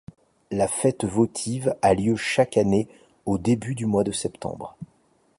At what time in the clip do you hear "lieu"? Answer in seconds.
1.93-2.15